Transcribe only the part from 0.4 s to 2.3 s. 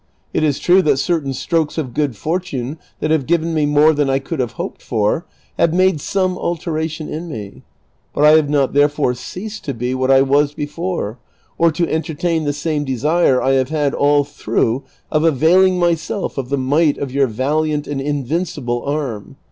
is true that certain strokes of good